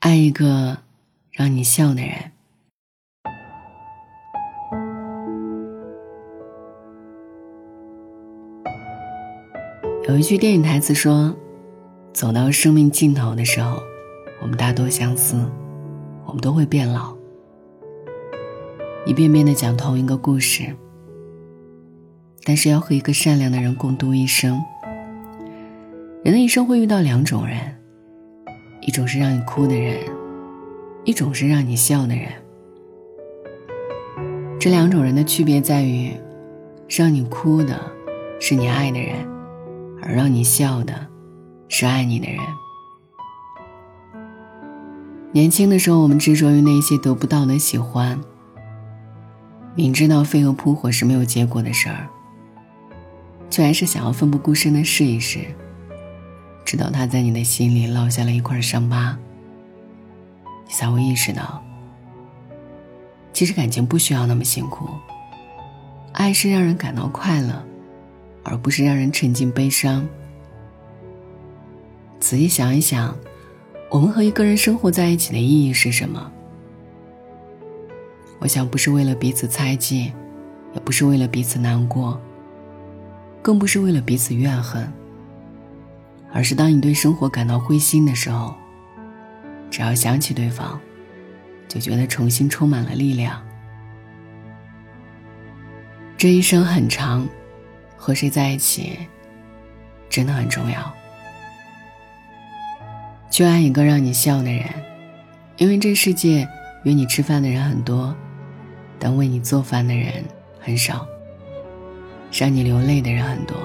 [0.00, 0.78] 爱一个
[1.32, 2.12] 让你笑的人。
[10.08, 11.34] 有一句电影台词说
[12.14, 13.82] ：“走到生命尽头的时候，
[14.40, 15.36] 我们大多相似，
[16.24, 17.16] 我们都会变老，
[19.04, 20.76] 一遍遍的讲同一个故事。
[22.44, 24.62] 但是要和一个善良的人共度一生。
[26.22, 27.58] 人的一生会遇到两种人，
[28.86, 29.98] 一种是让你哭的人，
[31.04, 32.28] 一种是让你笑的人。
[34.58, 36.12] 这两种人的区别在于，
[36.88, 37.78] 让你哭的
[38.40, 39.14] 是你爱的人。”
[40.02, 40.94] 而让你笑的，
[41.68, 42.38] 是爱你的人。
[45.32, 48.20] 年轻的时候，我们执着于那些得不到的喜欢，
[49.74, 52.06] 明知道飞蛾扑火是没有结果的事儿，
[53.50, 55.40] 却还是想要奋不顾身的试一试。
[56.66, 59.16] 直到他在你的心里烙下了一块伤疤，
[60.66, 61.62] 你才会意识到，
[63.32, 64.86] 其实感情不需要那么辛苦，
[66.12, 67.64] 爱是让人感到快乐。
[68.48, 70.06] 而不是让人沉浸悲伤。
[72.20, 73.12] 仔细想一想，
[73.90, 76.30] 我们和一个人生活在一起的意义是什么？
[78.38, 80.12] 我想，不是为了彼此猜忌，
[80.74, 82.20] 也不是为了彼此难过，
[83.42, 84.88] 更不是为了彼此怨恨，
[86.32, 88.54] 而是当你对生活感到灰心的时候，
[89.70, 90.78] 只要想起对方，
[91.68, 93.42] 就觉得重新充满了力量。
[96.16, 97.26] 这一生很长。
[97.98, 98.98] 和谁在一起，
[100.08, 100.94] 真的很重要。
[103.30, 104.64] 去爱一个让你笑的人，
[105.56, 106.46] 因为这世界
[106.84, 108.14] 约你吃饭的人很多，
[109.00, 110.22] 但为你做饭的人
[110.60, 111.04] 很少；
[112.30, 113.56] 让你流泪的人很多，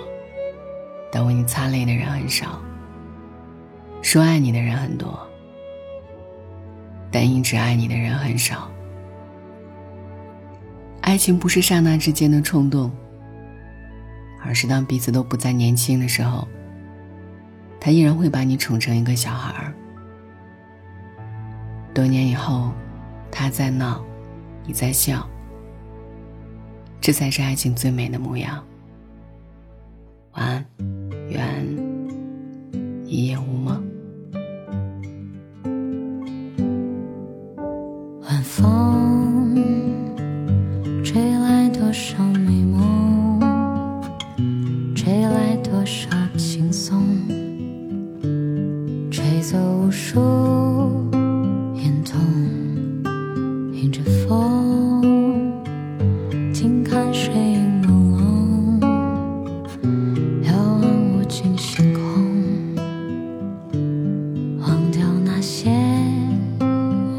[1.11, 2.59] 但为你擦泪的人很少；
[4.01, 5.19] 说爱你的人很多，
[7.11, 8.71] 但一直爱你的人很少。
[11.01, 12.91] 爱情不是刹那之间的冲动。
[14.43, 16.47] 而是当彼此都不再年轻的时候，
[17.79, 19.73] 他依然会把你宠成一个小孩儿。
[21.93, 22.71] 多年以后，
[23.29, 24.03] 他在闹，
[24.65, 25.29] 你在笑，
[26.99, 28.63] 这才是爱情最美的模样。
[30.31, 30.65] 晚安，
[38.43, 39.55] 风
[41.03, 43.39] 吹来多少美梦
[44.95, 47.05] 吹来多少轻松
[49.11, 50.19] 吹走无数
[51.75, 52.19] 隐痛
[53.73, 55.01] 迎着风
[56.51, 57.70] 静看水影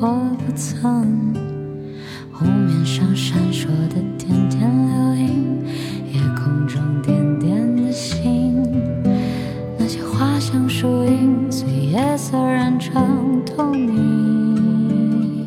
[0.05, 0.09] 我
[0.45, 1.33] 不曾。
[2.33, 5.65] 湖面上闪烁的点点流萤，
[6.13, 8.67] 夜空中点点的星，
[9.79, 15.47] 那些花香树影，随夜色染成透明。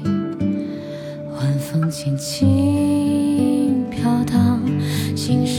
[1.38, 4.62] 晚风轻轻飘荡，
[5.18, 5.55] 心事。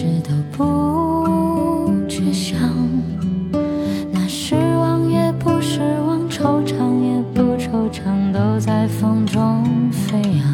[9.26, 10.46] 中飞扬。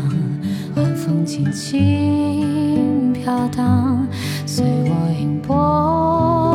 [0.76, 4.06] 晚风轻轻飘荡，
[4.46, 6.51] 随我吟波。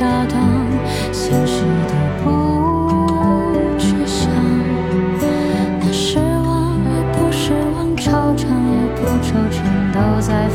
[0.00, 0.66] 恰当
[1.12, 1.92] 心事都
[2.24, 4.32] 不去想。
[5.78, 9.60] 那失望也不失望惆怅也不惆怅
[9.92, 10.48] 都在